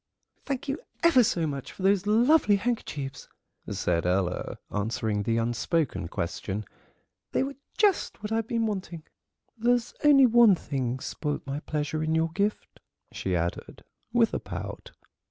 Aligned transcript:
"Thank 0.45 0.67
you 0.67 0.79
ever 1.03 1.23
so 1.23 1.45
much 1.45 1.71
for 1.71 1.83
those 1.83 2.07
lovely 2.07 2.55
handkerchiefs," 2.55 3.29
said 3.69 4.03
Ella, 4.03 4.57
answering 4.71 5.21
the 5.21 5.37
unspoken 5.37 6.07
question; 6.07 6.65
"they 7.33 7.43
were 7.43 7.53
just 7.77 8.23
what 8.23 8.31
I've 8.31 8.47
been 8.47 8.65
wanting. 8.65 9.03
There's 9.59 9.93
only 10.03 10.25
one 10.25 10.55
thing 10.55 10.99
spoilt 11.01 11.45
my 11.45 11.59
pleasure 11.59 12.01
in 12.03 12.15
your 12.15 12.31
gift," 12.31 12.79
she 13.11 13.35
added, 13.35 13.83
with 14.11 14.33
a 14.33 14.39
pout. 14.39 14.89